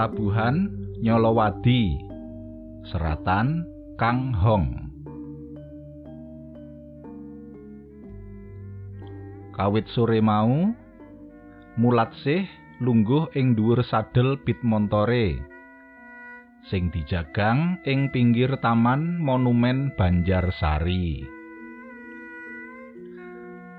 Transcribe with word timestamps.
Tabuhan 0.00 0.72
Nyolowadi 1.04 2.00
Seratan 2.88 3.68
Kang 4.00 4.32
Hong. 4.32 4.72
Kawit 9.52 9.84
sore 9.92 10.24
mau 10.24 10.72
Mulatsih 11.76 12.48
lungguh 12.80 13.28
ing 13.36 13.52
dhuwur 13.52 13.84
sadel 13.84 14.40
pit 14.40 14.56
montore 14.64 15.36
sing 16.72 16.88
dijagang 16.88 17.76
ing 17.84 18.08
pinggir 18.08 18.56
taman 18.64 19.20
monumen 19.20 19.92
Banjarsari. 20.00 21.28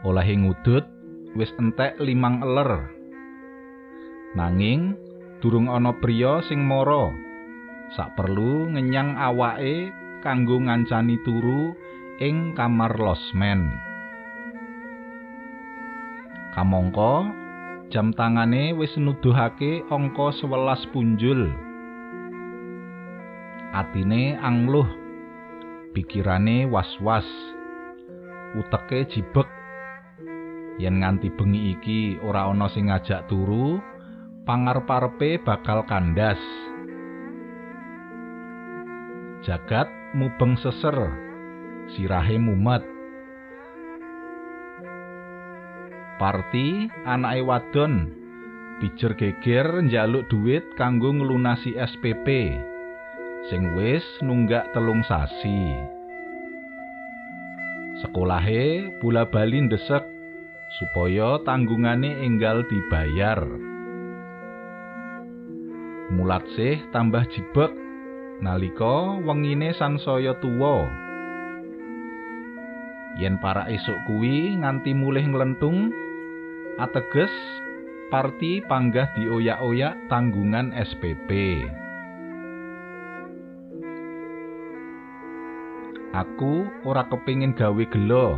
Olahe 0.05 0.38
ngudut 0.38 0.85
wis 1.33 1.49
entek 1.58 1.97
limang 1.97 2.45
eler. 2.45 2.94
Nanging 4.38 5.09
durung 5.41 5.68
ana 5.68 5.98
priya 5.98 6.45
sing 6.45 6.62
mara. 6.63 7.12
Sak 7.98 8.16
perlu 8.16 8.72
ngenyang 8.72 9.20
awake 9.20 9.91
kanggo 10.23 10.62
ngancani 10.62 11.20
turu 11.25 11.75
ing 12.22 12.53
kamar 12.56 12.95
losmen 12.95 13.73
kamangka 16.52 17.31
jam 17.88 18.11
tangane 18.11 18.75
wis 18.75 18.92
nuduhake 19.00 19.88
angka 19.88 20.36
11 20.44 20.92
punjul. 20.92 21.42
Atine 23.72 24.36
angluh 24.36 24.88
pikirane 25.95 26.67
was-was. 26.67 27.23
Uteke 28.52 29.08
jibek. 29.08 29.48
Yen 30.76 31.00
nganti 31.00 31.31
bengi 31.31 31.72
iki 31.72 32.20
ora 32.20 32.52
ana 32.52 32.67
sing 32.67 32.92
ngajak 32.92 33.31
turu 33.31 33.80
pangarep-arepe 34.45 35.42
bakal 35.45 35.86
kandas. 35.86 36.39
Jagat 39.45 39.89
mubeng 40.14 40.58
seser, 40.61 40.98
sirahe 41.94 42.38
mumet. 42.38 42.86
Parti 46.22 46.86
anake 47.02 47.42
wadon 47.42 47.94
pijer 48.78 49.17
geger 49.17 49.81
njaluk 49.81 50.30
dhuwit 50.30 50.66
kanggo 50.78 51.09
nglunasi 51.09 51.73
SPP 51.73 52.28
sing 53.50 53.73
wis 53.73 54.05
nunggak 54.22 54.70
telung 54.73 55.02
sasi. 55.09 55.73
Sekolahe 58.05 58.94
bola-bali 59.02 59.66
ndesek 59.66 60.05
supaya 60.78 61.42
tanggungane 61.42 62.22
enggal 62.22 62.61
dibayar. 62.70 63.70
Mulatsih 66.12 66.92
tambah 66.92 67.23
jibek 67.31 67.72
nalika 68.44 69.16
wengine 69.23 69.72
sansaya 69.72 70.36
tuwa. 70.44 70.92
Yen 73.16 73.40
para 73.40 73.72
esuk 73.72 73.95
kuwi 74.12 74.59
nganti 74.59 74.92
mulih 74.92 75.23
nglentung, 75.32 75.88
ateges 76.76 77.32
parti 78.11 78.60
panggah 78.67 79.08
dioyak-oyak 79.16 79.95
tanggungan 80.11 80.76
SPP. 80.76 81.32
Aku 86.11 86.67
ora 86.83 87.08
kepingin 87.08 87.55
gawe 87.55 87.83
gelo. 87.88 88.36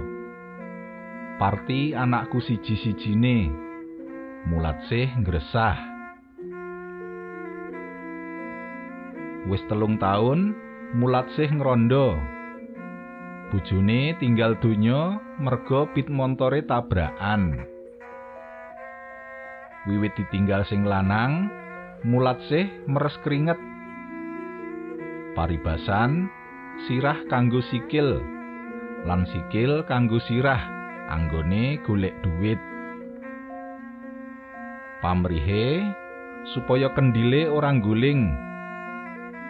Parti 1.42 1.98
anakku 1.98 2.38
siji-sijine. 2.38 3.50
Mulatsih 4.46 5.10
ngresah. 5.26 5.93
Wis 9.48 9.60
telung 9.68 10.00
taun 10.00 10.56
mulat 10.96 11.28
sih 11.36 11.50
ngrondo. 11.50 12.16
Bojone 13.52 14.18
tinggal 14.18 14.58
donya 14.58 15.22
merga 15.38 15.86
pit 15.94 16.10
montore 16.10 16.66
tabrakan. 16.66 17.70
Wiwit 19.86 20.16
ditinggal 20.16 20.64
sing 20.66 20.88
lanang 20.88 21.52
mulat 22.08 22.40
sih 22.50 22.66
meres 22.88 23.14
keringet. 23.22 23.60
Paribasan 25.38 26.30
sirah 26.88 27.20
kanggo 27.30 27.62
sikil 27.70 28.22
lan 29.04 29.28
sikil 29.28 29.84
kanggo 29.86 30.18
sirah 30.24 30.62
anggone 31.12 31.78
golek 31.84 32.16
duit. 32.24 32.58
Pamrihe 35.04 35.84
supaya 36.56 36.88
kendile 36.96 37.52
orang 37.52 37.84
guling 37.84 38.53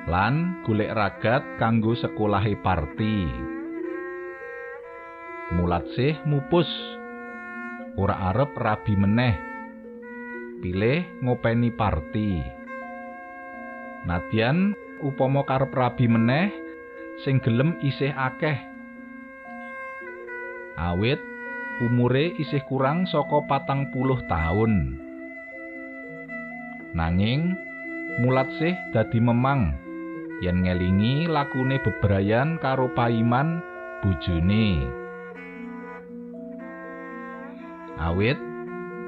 lan 0.03 0.59
golek 0.67 0.91
ragat 0.91 1.43
kanggo 1.55 1.95
sekolahe 1.95 2.59
parti. 2.59 3.23
Mulatsih 5.55 6.19
mupus 6.27 6.67
ora 7.95 8.33
arep 8.33 8.51
rabi 8.59 8.99
meneh. 8.99 9.35
Pilih 10.59 11.07
ngopeni 11.23 11.71
parti. 11.71 12.39
Nadyan 14.03 14.75
upama 14.99 15.47
karep 15.47 15.71
rabi 15.71 16.11
meneh 16.11 16.51
sing 17.23 17.39
gelem 17.39 17.79
isih 17.79 18.11
akeh. 18.11 18.59
Awit 20.75 21.21
umure 21.79 22.35
isih 22.43 22.59
kurang 22.67 23.07
saka 23.07 23.39
patang 23.47 23.87
puluh 23.95 24.19
taun. 24.27 24.99
Nanging 26.91 27.55
mulatsih 28.19 28.75
dadi 28.91 29.17
memang 29.23 29.92
yen 30.41 30.65
ngelingi 30.65 31.29
lakune 31.29 31.77
bebrayan 31.83 32.57
karo 32.57 32.89
paiman 32.95 33.61
bojone. 34.01 34.87
Awit 37.99 38.39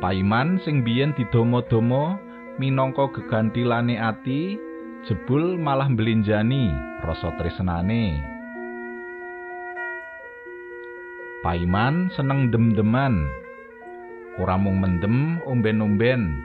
paiman 0.04 0.62
sing 0.62 0.86
biyen 0.86 1.16
didomo-domo 1.18 2.20
minangka 2.62 3.10
gegantilane 3.16 3.98
ati 3.98 4.60
jebul 5.10 5.58
malah 5.58 5.90
mblinjani 5.90 6.70
rasa 7.02 7.34
tresnane. 7.42 8.22
Paiman 11.42 12.10
seneng 12.18 12.50
dem-deman. 12.50 13.22
Ora 14.36 14.60
mung 14.60 14.84
mendem 14.84 15.40
omben-omben, 15.48 16.44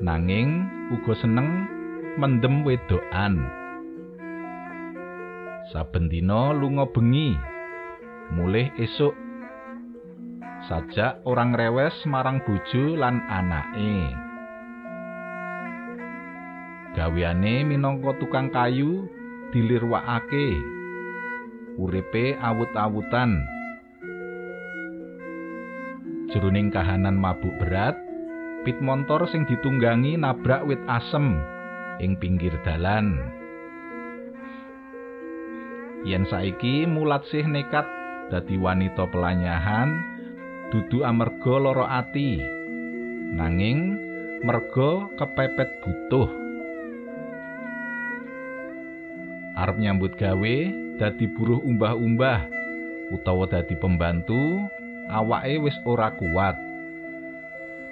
nanging 0.00 0.64
uga 0.94 1.12
seneng 1.18 1.68
mendem 2.16 2.64
wedokan. 2.64 3.65
Saben 5.70 6.06
dina 6.06 6.54
lunga 6.54 6.86
bengi. 6.90 7.34
Mulih 8.34 8.70
esuk. 8.78 9.14
Sajak 10.66 11.22
orang 11.22 11.54
rewes 11.54 11.94
marang 12.10 12.42
bojo 12.42 12.98
lan 12.98 13.22
anake. 13.30 14.14
Gaweane 16.98 17.62
minangka 17.62 18.18
tukang 18.18 18.50
kayu 18.50 19.06
dilirwakake. 19.54 20.58
Uripe 21.76 22.34
awut-awutan. 22.40 23.46
Jroning 26.32 26.74
kahanan 26.74 27.14
mabuk 27.14 27.52
berat 27.62 27.94
pit 28.66 28.82
montor 28.82 29.30
sing 29.30 29.46
ditunggangi 29.46 30.18
nabrak 30.18 30.66
wit 30.66 30.82
asem 30.90 31.38
ing 32.02 32.18
pinggir 32.18 32.50
dalan 32.66 33.22
yen 36.06 36.22
saiki 36.30 36.86
mulat 36.86 37.26
sih 37.34 37.42
nekat 37.42 37.84
dadi 38.30 38.54
wanita 38.54 39.10
pelanyahan 39.10 39.98
dudu 40.70 41.02
amarga 41.02 41.54
lara 41.58 41.86
ati. 42.02 42.38
Nanging 43.34 43.98
merga 44.46 45.10
kepepet 45.18 45.82
butuh. 45.82 46.30
Arep 49.56 49.76
nyambut 49.82 50.14
gawe 50.14 50.56
dadi 51.02 51.26
buruh 51.34 51.58
umbah-umbah. 51.58 52.54
Utawa 53.10 53.50
dadi 53.50 53.74
pembantu 53.74 54.62
awake 55.10 55.58
wis 55.58 55.76
ora 55.86 56.14
kuat. 56.14 56.54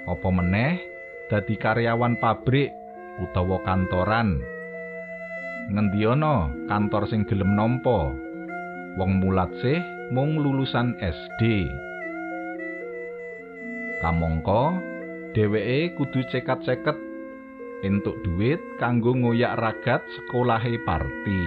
Apa 0.07 0.29
meneh 0.31 0.79
dadi 1.33 1.59
karyawan 1.59 2.21
pabrik 2.23 2.71
utawa 3.19 3.63
kantoran 3.63 4.54
ngendi 5.73 6.05
ana 6.05 6.53
kantor 6.67 7.09
sing 7.09 7.25
gelem 7.29 7.57
nampa? 7.57 8.13
Wong 8.99 9.23
mulat 9.23 9.51
sih 9.63 9.81
mung 10.13 10.37
lulusan 10.39 10.95
SD 11.01 11.69
kamangka 14.05 14.77
dheweke 15.33 15.97
kudu 15.97 16.21
cekat-ceket 16.29 17.01
entuk 17.81 18.21
duit 18.21 18.61
kanggo 18.77 19.17
ngoyak 19.17 19.57
ragat 19.57 20.05
sekolahe 20.13 20.77
parti. 20.85 21.45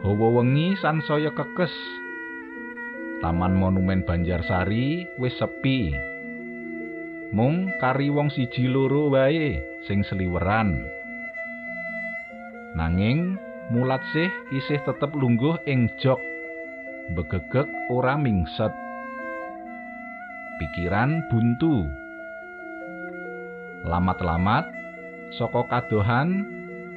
Hawa 0.00 0.40
wengi 0.40 0.72
sansaya 0.80 1.28
kekes. 1.36 1.72
Taman 3.20 3.52
monumen 3.52 4.00
Banjarsari 4.08 5.04
wis 5.20 5.36
sepi. 5.36 5.92
Mung 7.36 7.68
kari 7.76 8.08
wong 8.08 8.32
siji 8.32 8.64
loro 8.64 9.12
wae 9.12 9.69
sing 9.88 10.04
seliweran. 10.04 10.84
Nanging 12.76 13.40
mulat 13.70 14.02
sih 14.12 14.30
isih 14.54 14.82
tetep 14.82 15.14
lungguh 15.14 15.58
ing 15.66 15.90
jok 16.02 16.18
begegek 17.14 17.66
ora 17.90 18.14
mingset 18.14 18.70
pikiran 20.60 21.24
buntu. 21.32 21.88
Lamat-lamat 23.88 24.68
saka 25.40 25.64
kadohan 25.72 26.44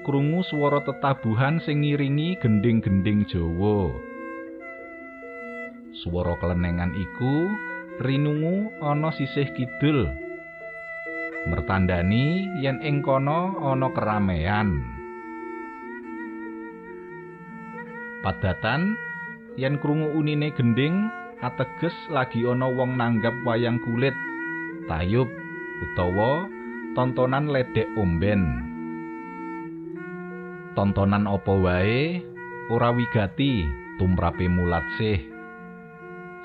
krungu 0.04 0.44
swara 0.44 0.84
tetabuhan 0.84 1.64
sing 1.64 1.82
ngiringi 1.82 2.36
gending-gending 2.44 3.24
Jawa. 3.32 3.96
Swara 6.04 6.36
kelenengan 6.44 6.92
iku 6.92 7.48
rinungu 8.04 8.74
ana 8.84 9.14
sisih 9.16 9.48
kidul 9.56 10.12
mertandani 11.50 12.48
yen 12.64 12.80
ing 12.80 13.04
kono 13.04 13.60
ana 13.60 13.92
keramaian 13.92 14.80
padatan 18.24 18.96
yen 19.60 19.76
krungu 19.84 20.16
unine 20.16 20.56
gending 20.56 21.12
ateges 21.44 21.94
lagi 22.08 22.48
ana 22.48 22.72
wong 22.72 22.96
nanggap 22.96 23.36
wayang 23.44 23.76
kulit 23.84 24.16
tayub 24.88 25.28
utawa 25.84 26.48
tontonan 26.94 27.50
ledek 27.50 27.90
omben. 27.98 28.72
Tontonan 30.74 31.30
apa 31.30 31.54
wae 31.54 32.22
ora 32.70 32.90
wigati 32.94 33.68
tumrape 33.98 34.46
mulat 34.50 34.86
sih. 34.98 35.20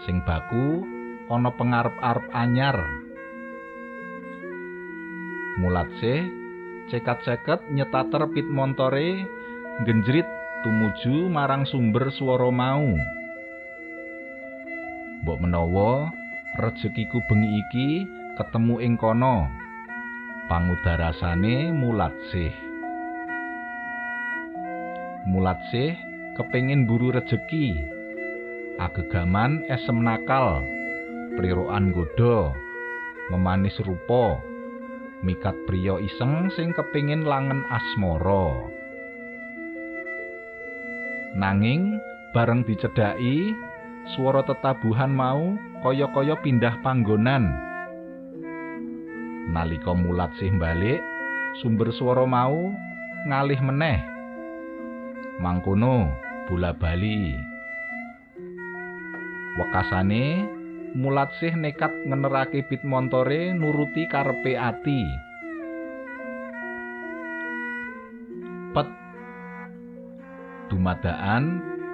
Sing 0.04 0.20
baku 0.24 0.84
ana 1.28 1.52
pengarep-arep 1.52 2.26
anyar 2.32 2.76
mulat 5.58 5.90
sih 5.98 6.22
cekat-ceket 6.88 7.66
nyetater 7.74 8.22
pit 8.30 8.46
montore 8.46 9.26
genjrit 9.82 10.26
tumuju 10.62 11.26
marang 11.26 11.66
sumber 11.66 12.08
swara 12.14 12.48
mau. 12.54 12.94
Mbok 15.26 15.38
menawa 15.42 16.14
rezekiku 16.62 17.18
bengi 17.26 17.58
iki 17.58 17.88
ketemu 18.38 18.74
ing 18.86 18.94
kono. 18.94 19.50
Pangudarasane 20.48 21.74
mulat 21.76 22.14
sih 22.32 22.68
mulat 25.28 25.60
sih 25.68 25.92
kepengin 26.40 26.88
buru 26.88 27.12
rejeki. 27.12 27.76
Agegaman 28.80 29.66
esem 29.68 30.00
nakal 30.00 30.64
priroan 31.36 31.92
godho 31.92 32.54
memanis 33.28 33.76
rupa 33.84 34.40
mikat 35.22 35.54
priya 35.66 35.98
iseng 35.98 36.50
sing 36.54 36.70
kepingin 36.74 37.26
langen 37.26 37.64
asmara. 37.70 38.54
Nanging 41.34 41.98
bareng 42.34 42.62
dicedhaki 42.66 43.54
swara 44.14 44.42
tetabuhan 44.46 45.12
mau 45.12 45.58
kaya-kaya 45.82 46.38
pindah 46.42 46.78
panggonan. 46.82 47.50
Nalika 49.48 49.96
mulat 49.96 50.34
sih 50.36 50.52
balik 50.54 51.00
sumber 51.60 51.90
swara 51.96 52.24
mau 52.28 52.70
ngalih 53.26 53.60
meneh. 53.64 53.98
Mangkono 55.38 56.10
bola 56.50 56.74
bali. 56.74 57.38
Wekasane 59.58 60.57
mulat 60.96 61.32
sih 61.40 61.52
nekat 61.52 61.90
ngenerake 62.08 62.64
pit 62.68 62.80
montore 62.84 63.52
nuruti 63.52 64.08
karepe 64.08 64.54
ati. 64.56 65.02
Pet. 68.72 68.88
Dumadaan 70.68 71.44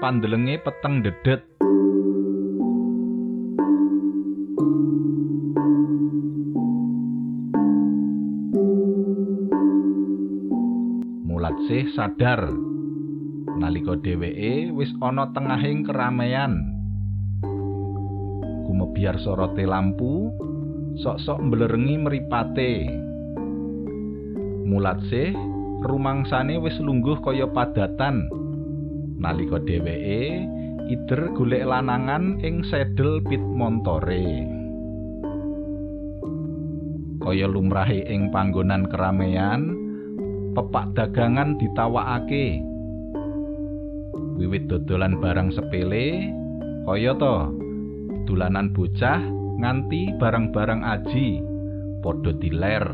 pandelenge 0.03 0.59
peteng 0.63 1.03
dedet. 1.03 1.43
Mulat 11.27 11.57
sih 11.71 11.87
sadar. 11.95 12.51
Nalika 13.55 13.95
dheweke 13.95 14.75
wis 14.75 14.91
ana 14.99 15.31
tengahing 15.31 15.87
keramaian 15.87 16.74
gumebyar 18.95 19.19
sorote 19.27 19.67
lampu 19.67 20.31
sok-sok 21.03 21.51
mblerengi 21.51 21.99
mripate. 21.99 22.87
Mulat 24.71 25.03
sih 25.11 25.35
rumangsane 25.83 26.63
wis 26.63 26.79
lungguh 26.79 27.19
kaya 27.27 27.51
padatan. 27.51 28.31
Nalika 29.19 29.59
dheweke 29.67 30.47
ider 30.95 31.21
golek 31.35 31.67
lanangan 31.67 32.39
ing 32.47 32.63
sedel 32.71 33.19
pit 33.27 33.43
montore 33.43 34.47
kaya 37.19 37.51
lumrahe 37.51 38.07
ing 38.07 38.31
panggonan 38.31 38.87
keramaian 38.87 39.75
pepak 40.55 40.95
dagangan 40.95 41.59
ditawakake. 41.59 42.63
Wiwit 44.39 44.71
dodolan 44.71 45.19
barang 45.19 45.51
sepele 45.51 46.31
kaya 46.87 47.11
to 47.19 47.64
dolanan 48.25 48.73
bocah 48.73 49.21
nganti 49.61 50.17
barang-barang 50.19 50.83
aji 50.83 51.41
padha 52.01 52.33
diler. 52.37 52.85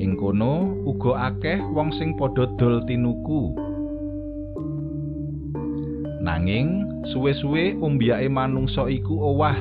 Ing 0.00 0.16
kono 0.20 0.84
uga 0.84 1.32
akeh 1.32 1.60
wong 1.72 1.90
sing 1.96 2.14
padha 2.14 2.48
dol 2.60 2.84
tinuku. 2.84 3.52
Nanging 6.24 6.84
suwe-suwe 7.12 7.76
umbyake 7.80 8.28
manungsa 8.32 8.88
iku 8.88 9.12
owah. 9.18 9.56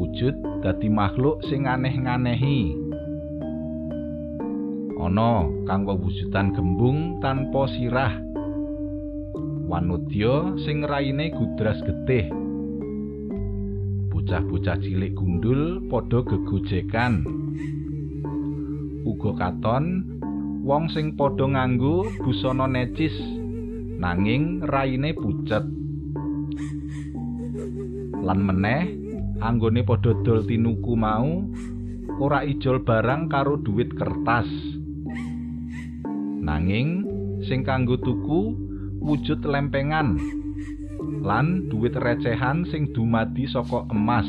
Wujud 0.00 0.64
dadi 0.64 0.88
makhluk 0.88 1.44
sing 1.48 1.68
aneh-nganehi 1.68 2.90
ana 5.00 5.48
kang 5.64 5.88
wujudan 5.88 6.52
gembung 6.52 7.18
tanpa 7.24 7.64
sirah 7.72 8.29
wanudya 9.70 10.58
sing 10.66 10.82
raine 10.82 11.30
gudras 11.30 11.78
getih. 11.86 12.26
Bocah-bocah 14.10 14.82
cilik 14.82 15.14
gundul 15.14 15.86
padha 15.86 16.26
gegojekan. 16.26 17.22
Uga 19.06 19.30
katon 19.38 20.02
wong 20.66 20.90
sing 20.90 21.14
padha 21.14 21.46
nganggo 21.46 22.02
busana 22.18 22.66
necis 22.66 23.14
nanging 24.02 24.66
raine 24.66 25.14
pucet. 25.14 25.62
Lan 28.26 28.40
meneh 28.42 28.90
anggone 29.38 29.86
padha 29.86 30.18
dol 30.26 30.42
tinuku 30.50 30.98
mau 30.98 31.46
ora 32.18 32.42
ijol 32.42 32.82
barang 32.82 33.30
karo 33.30 33.54
duit 33.62 33.94
kertas. 33.94 34.50
Nanging 36.42 37.06
sing 37.46 37.62
kanggo 37.62 37.94
tuku 37.94 38.69
wujud 39.00 39.40
lempengan 39.48 40.20
lan 41.24 41.72
duit 41.72 41.96
recehan 41.96 42.68
sing 42.68 42.92
dumadi 42.92 43.48
saka 43.48 43.88
emas. 43.88 44.28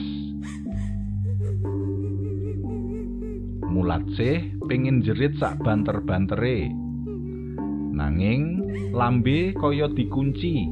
Mulat 3.72 4.04
sih 4.16 4.56
pengin 4.68 5.04
jerit 5.04 5.36
sak 5.40 5.60
banter-bantere. 5.64 6.72
Nanging 7.92 8.64
lambe 8.92 9.56
kaya 9.56 9.88
dikunci. 9.92 10.68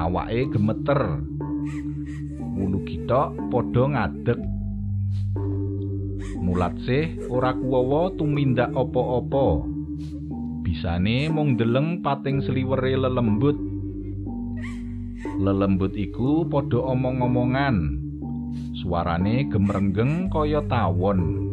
Awake 0.00 0.56
gemeter. 0.56 1.20
Wulu 2.56 2.80
gitok 2.88 3.36
padha 3.52 3.84
ngadeg. 3.92 4.40
Mulat 6.40 6.76
sih 6.88 7.20
ora 7.28 7.52
kuwawa 7.52 8.16
tumindak 8.16 8.72
apa-apa 8.72 9.69
bisane 10.70 11.26
mung 11.26 11.58
deleng 11.58 11.98
pating 11.98 12.46
sliwere 12.46 12.94
lelembut. 12.94 13.58
Lelembut 15.42 15.98
iku 15.98 16.46
padha 16.46 16.78
omong-omongan. 16.94 17.98
Suarane 18.78 19.50
gemrenggeng 19.50 20.30
kaya 20.30 20.62
tawon. 20.70 21.50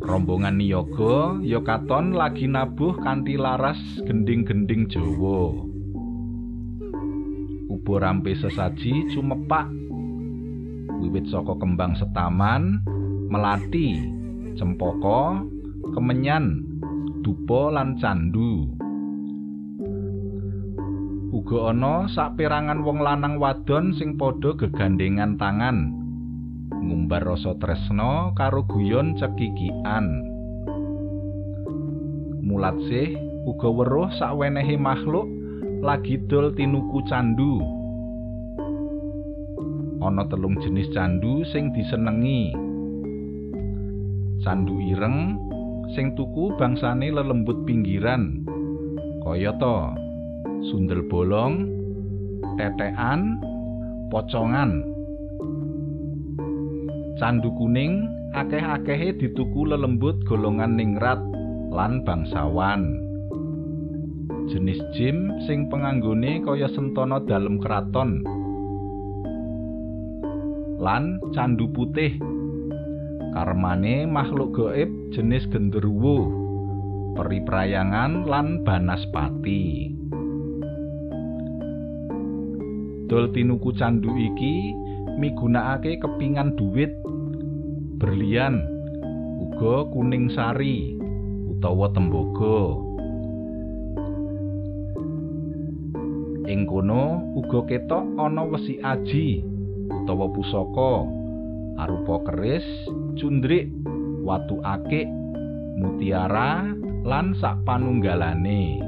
Rombongan 0.00 0.56
niyaga 0.56 1.44
ya 1.44 1.60
katon 1.60 2.16
lagi 2.16 2.48
nabuh 2.48 2.96
kanthi 3.04 3.36
laras 3.36 3.76
gending-gending 4.08 4.88
Jawa. 4.88 5.52
Ubo 7.68 7.94
rampe 8.00 8.32
sesaji 8.32 9.12
cumepak. 9.12 9.68
Wiwit 11.04 11.28
saka 11.28 11.52
kembang 11.60 11.92
setaman 12.00 12.80
melati 13.28 14.00
cempaka 14.56 15.44
kemenyan 15.94 16.64
dupa 17.26 17.74
lan 17.74 17.98
candu. 17.98 18.70
Uga 21.36 21.74
ana 21.74 22.08
saperangan 22.08 22.80
wong 22.86 23.04
lanang 23.04 23.36
wadon 23.36 23.92
sing 23.98 24.16
padha 24.16 24.56
gegandengan 24.56 25.36
tangan. 25.36 25.92
Ngumbar 26.70 27.22
rasa 27.26 27.54
tresno 27.58 28.32
karo 28.38 28.64
guyon 28.64 29.18
cekikian. 29.18 30.06
Mulat 32.46 32.78
sih 32.86 33.18
uga 33.46 33.68
weruh 33.68 34.10
sakwenehe 34.16 34.78
makhluk 34.78 35.26
lagi 35.82 36.18
dol 36.30 36.54
tinuku 36.54 37.02
candu. 37.10 37.58
Ana 39.98 40.22
telung 40.30 40.56
jenis 40.62 40.88
candu 40.94 41.42
sing 41.50 41.74
disenengi. 41.74 42.54
Candu 44.46 44.78
ireng 44.78 45.34
sing 45.94 46.16
tuku 46.18 46.56
bangsane 46.58 47.12
lelembut 47.12 47.62
pinggiran 47.68 48.42
kaya 49.26 49.50
to 49.58 50.06
sundel 50.70 51.02
bolong, 51.06 51.66
tetean, 52.58 53.38
pocongan. 54.10 54.82
Candu 57.16 57.48
kuning 57.56 58.06
akeh-akehe 58.36 59.16
dituku 59.16 59.66
lelembut 59.66 60.20
golongan 60.28 60.76
ningrat 60.76 61.18
lan 61.72 62.04
bangsawan. 62.04 63.02
Jenis 64.46 64.78
jim 64.94 65.32
sing 65.48 65.66
penganggone 65.66 66.44
kaya 66.44 66.70
sentana 66.70 67.18
dalem 67.24 67.58
keraton. 67.58 68.22
Lan 70.76 71.18
candu 71.34 71.66
putih 71.72 72.14
karmane 73.34 74.06
makhluk 74.06 74.54
gaib 74.54 74.92
jenis 75.14 75.46
genderuwo, 75.52 76.30
periprayangan 77.14 78.26
lan 78.26 78.62
banaspati. 78.64 79.96
dol 83.06 83.30
tinuku 83.30 83.70
candu 83.78 84.10
iki 84.18 84.74
migunakake 85.14 86.02
kepingan 86.02 86.58
duit 86.58 86.90
berlian 88.02 88.58
uga 89.38 89.86
kuning 89.94 90.26
sari 90.34 90.98
utawa 91.46 91.86
tembogo 91.94 92.82
ing 96.50 96.66
kono 96.66 97.22
uga 97.38 97.62
ketok 97.70 98.04
ana 98.18 98.42
wesi 98.42 98.82
aji 98.82 99.46
utawa 100.02 100.26
pusaka 100.34 101.06
arupa 101.78 102.26
keris 102.26 102.66
cundrik 103.14 103.70
watu 104.26 104.58
akik 104.66 105.06
mutiara 105.78 106.66
lan 107.06 107.38
sak 107.38 107.62
panunggalane 107.62 108.82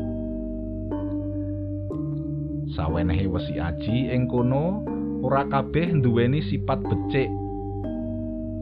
sawenehe 2.75 3.31
wesi 3.31 3.59
aji 3.59 4.11
ing 4.11 4.27
kono 4.27 4.83
ora 5.23 5.43
kabeh 5.51 5.99
nduweni 5.99 6.39
sifat 6.47 6.79
becik. 6.87 7.31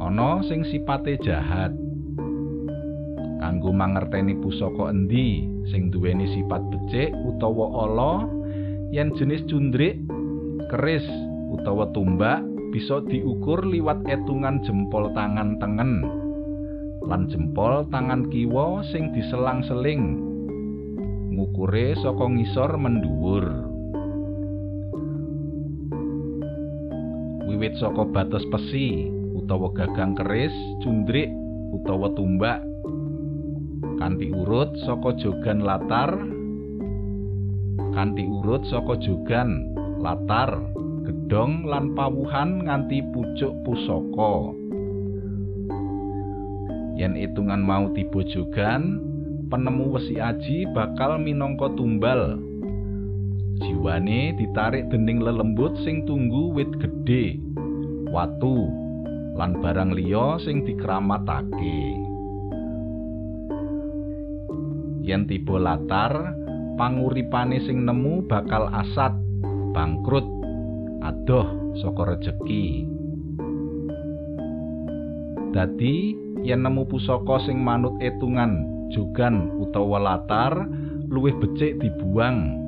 Ana 0.00 0.40
sing 0.49 0.64
sipate 0.68 1.21
jahat. 1.21 1.73
Kanggo 3.37 3.71
mangerteni 3.76 4.33
pusaka 4.40 4.88
endi 4.88 5.45
sing 5.68 5.92
duweni 5.92 6.25
sifat 6.33 6.64
becik 6.73 7.12
utawa 7.28 7.66
ala 7.85 8.12
yen 8.88 9.12
jenis 9.21 9.45
cundrik 9.45 10.00
keris 10.73 11.04
utawa 11.52 11.88
tumbak 11.92 12.40
bisa 12.73 13.04
diukur 13.06 13.61
liwat 13.62 14.00
etungan 14.09 14.64
jempol 14.64 15.12
tangan 15.12 15.61
tengen 15.61 16.04
lan 17.07 17.31
jempol 17.31 17.87
tangan 17.95 18.27
kiwa 18.35 18.83
sing 18.91 19.15
diselang-seling 19.15 20.19
ngukure 21.39 21.95
saka 22.03 22.25
ngisor 22.27 22.75
mendhuwur 22.75 23.47
wiwit 27.47 27.79
saka 27.79 28.03
batas 28.11 28.43
pesi 28.51 29.07
utawa 29.39 29.71
gagang 29.71 30.19
keris 30.19 30.55
cundrik 30.83 31.31
utawa 31.71 32.11
tumbak 32.19 32.59
kanthi 34.03 34.35
urut 34.35 34.75
saka 34.83 35.15
jogan 35.23 35.63
latar 35.63 36.11
kanthi 37.95 38.27
urut 38.27 38.67
saka 38.67 38.99
jogan 38.99 39.71
latar 40.03 40.59
gedhong 41.07 41.71
lan 41.71 41.95
pawuhan 41.95 42.67
nganti 42.67 42.99
pucuk 43.15 43.55
pusaka 43.63 44.67
yen 46.97 47.15
itungan 47.15 47.61
mau 47.61 47.93
tiba 47.93 48.25
jogan 48.33 48.99
penemu 49.53 49.95
wesi 49.95 50.19
aji 50.19 50.67
bakal 50.73 51.21
minangka 51.21 51.71
tumbal. 51.76 52.41
Jiwane 53.57 54.37
ditarik 54.37 54.88
dening 54.93 55.21
lelembut 55.21 55.76
sing 55.81 56.05
tunggu 56.05 56.53
wit 56.53 56.69
gedhe 56.76 57.41
watu 58.12 58.69
lan 59.37 59.61
barang 59.61 59.97
liya 59.97 60.41
sing 60.41 60.65
dikramatake 60.65 61.81
yen 65.07 65.23
tiba 65.31 65.57
latar 65.57 66.35
panguripane 66.75 67.62
sing 67.62 67.87
nemu 67.87 68.26
bakal 68.26 68.67
asat 68.75 69.15
bangkrut 69.71 70.26
adoh 71.00 71.76
saka 71.79 72.17
rejeki 72.17 72.96
dadi 75.57 76.13
yen 76.45 76.69
nemu 76.69 76.85
pusaka 76.85 77.41
sing 77.49 77.65
manut 77.65 77.97
etungan 78.05 78.69
jogan 78.93 79.49
utawa 79.57 79.97
latar 79.97 80.53
luwih 81.09 81.33
becik 81.41 81.81
dibuang 81.81 82.61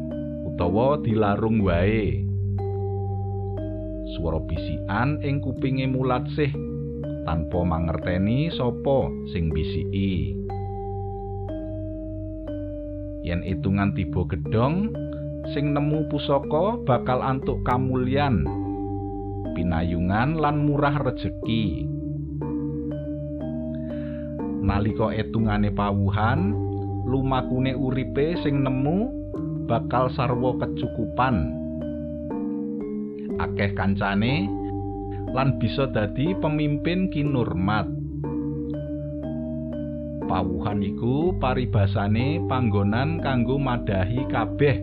utawa 0.49 0.97
dilarung 1.05 1.61
wae. 1.61 2.25
Swara 4.17 4.41
bisikan 4.41 5.21
ing 5.21 5.45
kupinge 5.45 5.85
mulat 5.85 6.25
tanpa 7.29 7.61
mangerteni 7.61 8.49
sapa 8.57 9.13
sing 9.37 9.53
bisiki. 9.53 10.33
Yen 13.21 13.45
itungan 13.45 13.93
tiba 13.93 14.25
gedhong 14.33 14.89
sing 15.53 15.77
nemu 15.77 16.09
pusaka 16.09 16.81
bakal 16.89 17.21
antuk 17.21 17.61
kamulyan 17.69 18.49
pinayungan 19.53 20.41
lan 20.41 20.65
murah 20.65 20.97
rejeki 21.05 21.98
nalika 24.69 25.09
etungane 25.17 25.73
pawuhan 25.73 26.53
lumakune 27.09 27.73
uripe 27.73 28.37
sing 28.45 28.61
nemu 28.61 29.09
bakal 29.65 30.13
sarwa 30.13 30.61
kecukupan. 30.61 31.57
Akeh 33.41 33.73
kancane 33.73 34.45
lan 35.33 35.57
bisa 35.57 35.89
dadi 35.89 36.37
pemimpin 36.37 37.09
kinurmat. 37.09 37.89
Pawuhan 40.29 40.85
iku 40.85 41.33
paribasane 41.41 42.45
panggonan 42.53 43.25
kanggo 43.25 43.57
madahi 43.57 44.29
kabeh 44.29 44.77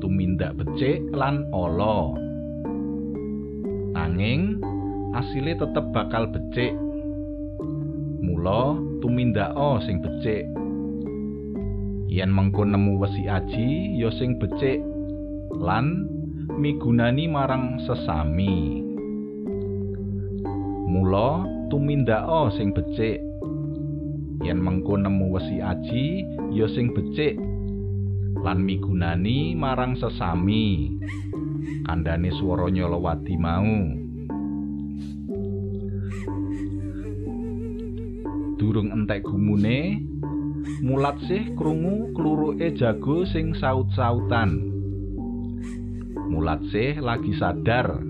tumindak 0.00 0.56
becik 0.56 1.04
lan 1.12 1.44
ala. 1.52 2.16
Nanging 3.92 4.56
asile 5.12 5.52
tetep 5.60 5.84
bakal 5.92 6.24
becik. 6.32 6.72
Mula 8.24 8.89
tumindaka 9.00 9.80
sing 9.84 9.98
becik 10.04 10.44
yen 12.10 12.34
mengko 12.34 12.66
nemu 12.66 12.98
wesi 12.98 13.30
aji 13.30 13.96
ya 13.96 14.10
sing 14.18 14.34
becik 14.36 14.82
lan 15.54 16.10
migunani 16.58 17.30
marang 17.30 17.78
sesami. 17.86 18.82
Mula 20.90 21.46
tumindaka 21.70 22.50
sing 22.58 22.74
becik. 22.74 23.22
Yen 24.42 24.58
mengko 24.58 24.96
nemu 24.98 25.36
wesi 25.36 25.62
aji, 25.62 26.26
ya 26.50 26.66
sing 26.72 26.90
becik 26.90 27.38
lan 28.42 28.64
migunani 28.66 29.54
marang 29.54 29.94
sesami. 29.94 30.96
Kandhane 31.86 32.34
swara 32.34 32.66
nyolowati 32.72 33.38
mau. 33.38 34.09
Durung 38.60 38.92
entek 38.92 39.24
gumune, 39.24 40.04
mulat 40.84 41.16
sih 41.24 41.56
krungu 41.56 42.12
kluruke 42.12 42.76
jago 42.76 43.24
sing 43.24 43.56
saut-sautan. 43.56 44.60
Mulatsih 46.28 47.00
lagi 47.00 47.32
sadar 47.40 48.04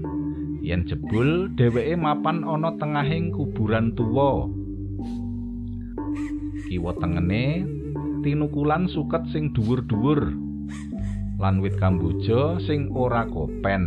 yen 0.58 0.90
jebul 0.90 1.54
dheweke 1.54 1.94
mapan 1.94 2.42
ana 2.42 2.74
tengahing 2.82 3.30
kuburan 3.30 3.94
tuwa. 3.94 4.50
Kiwa 6.66 6.98
tengene 6.98 7.62
tinukulan 8.26 8.90
suket 8.90 9.30
sing 9.30 9.54
dhuwur-dhuwur 9.54 10.34
lan 11.38 11.62
wit 11.62 11.78
kamboja 11.78 12.58
sing 12.66 12.90
ora 12.90 13.22
kopen. 13.30 13.86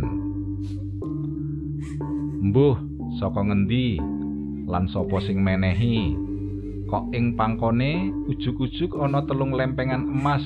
Mbuh, 2.40 2.80
saka 3.20 3.52
ngendi 3.52 4.00
lan 4.64 4.88
sapa 4.88 5.20
sing 5.20 5.44
menehi? 5.44 6.32
Kok 6.84 7.16
ing 7.16 7.34
pangkone 7.34 8.12
ujug-ujug 8.28 9.00
ana 9.00 9.24
telung 9.24 9.56
lempengan 9.56 10.04
emas 10.04 10.44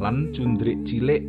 lan 0.00 0.32
cundrik 0.36 0.80
cilik 0.84 1.24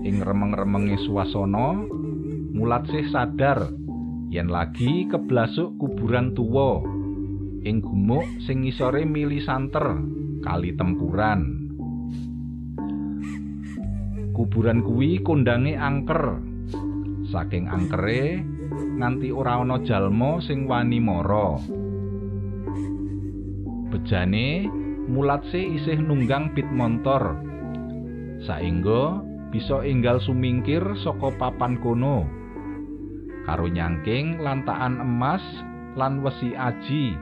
Ing 0.00 0.24
remeng-remenge 0.24 0.96
swasana, 1.04 1.76
Mulatsih 2.50 3.08
sadar 3.12 3.68
yen 4.32 4.48
lagi 4.48 5.06
keblasuk 5.10 5.76
kuburan 5.76 6.32
tuwa 6.34 6.82
ing 7.62 7.84
gumuk 7.84 8.24
sing 8.44 8.64
ngisore 8.64 9.04
mili 9.04 9.44
santer 9.44 10.00
kali 10.40 10.72
tempuran. 10.74 11.70
Kuburan 14.32 14.80
kuwi 14.80 15.20
kondange 15.20 15.76
angker. 15.76 16.40
Saking 17.30 17.70
angkere 17.70 18.42
nganti 18.80 19.28
ora 19.32 19.60
ana 19.60 19.80
jalma 19.84 20.40
sing 20.40 20.64
wani 20.64 20.98
mara. 20.98 21.60
Bejane 23.90 24.70
Mulatse 25.10 25.58
isih 25.58 25.98
nunggang 25.98 26.54
pit 26.54 26.70
montor. 26.70 27.34
Saengga 28.46 29.18
bisa 29.50 29.82
enggal 29.82 30.22
sumingkir 30.22 30.86
saka 31.02 31.34
papan 31.34 31.82
kono. 31.82 32.22
Karo 33.42 33.66
nyangking 33.66 34.38
lantakan 34.38 35.02
emas 35.02 35.42
lan 35.98 36.22
wesi 36.22 36.54
aji 36.54 37.18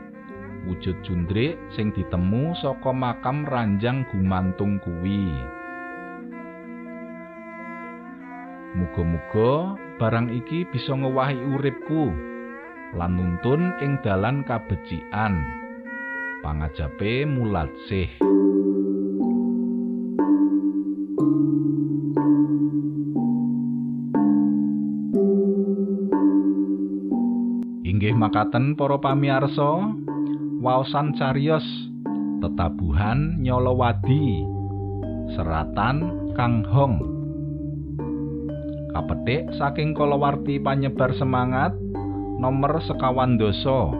wujud 0.68 1.00
jundrik 1.00 1.56
sing 1.72 1.88
ditemu 1.96 2.52
saka 2.60 2.92
makam 2.92 3.48
ranjang 3.48 4.04
gumantung 4.12 4.76
kuwi. 4.84 5.32
Muga-muga 8.76 9.80
barang 9.98 10.30
iki 10.30 10.62
bisa 10.70 10.94
ngewahi 10.94 11.34
uripku 11.58 12.14
lan 12.94 13.18
nuntun 13.18 13.74
ing 13.82 13.98
dalan 14.06 14.46
kabecikan. 14.46 15.42
Pangajape 16.38 17.26
mulatsih. 17.26 18.06
Inggih 27.82 28.14
makaten 28.14 28.78
para 28.78 29.02
pamirsa, 29.02 29.98
waosan 30.62 31.18
cariyos 31.18 31.66
tetabuhan 32.38 33.42
nyolowadi 33.42 34.46
seratan 35.34 36.30
Kang 36.38 36.62
Hong 36.70 37.17
kapetik 38.98 39.46
saking 39.54 39.94
kalawarti 39.94 40.58
panyebar 40.58 41.14
semangat 41.14 41.70
nomor 42.42 42.82
sekawan 42.82 43.38
doso 43.38 43.94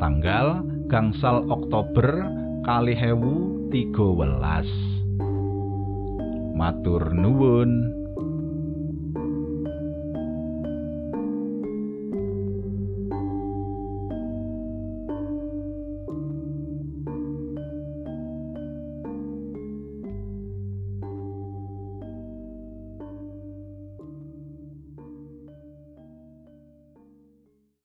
tanggal 0.00 0.64
gangsal 0.88 1.44
Oktober 1.52 2.24
kali 2.64 2.96
hewu 2.96 3.68
tiga 3.68 4.08
welas. 4.08 4.64
Matur 6.56 7.12
nuwun 7.12 8.01